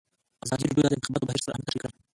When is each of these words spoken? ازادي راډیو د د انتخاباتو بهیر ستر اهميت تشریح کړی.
ازادي 0.45 0.63
راډیو 0.65 0.83
د 0.85 0.87
د 0.91 0.95
انتخاباتو 0.97 1.27
بهیر 1.27 1.41
ستر 1.43 1.51
اهميت 1.53 1.65
تشریح 1.67 1.81
کړی. 1.83 1.93